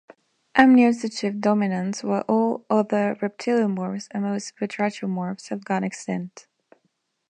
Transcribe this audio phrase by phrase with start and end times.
[0.57, 6.47] Amniotes achieved dominance, while all other reptiliomorphs and most batrachomorphs have gone extinct.